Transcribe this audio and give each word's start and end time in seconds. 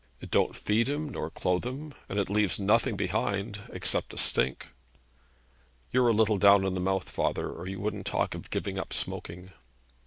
It 0.19 0.31
don't 0.31 0.55
feed 0.55 0.89
him, 0.89 1.09
nor 1.09 1.29
clothe 1.29 1.63
him, 1.63 1.93
and 2.09 2.17
it 2.17 2.27
leaves 2.27 2.59
nothing 2.59 2.95
behind, 2.95 3.61
except 3.71 4.15
a 4.15 4.17
stink.' 4.17 4.69
'You're 5.91 6.07
a 6.07 6.11
little 6.11 6.39
down 6.39 6.65
in 6.65 6.73
the 6.73 6.79
mouth, 6.79 7.07
father, 7.07 7.51
or 7.51 7.67
you 7.67 7.79
wouldn't 7.79 8.07
talk 8.07 8.33
of 8.33 8.49
giving 8.49 8.79
up 8.79 8.93
smoking.' 8.93 9.51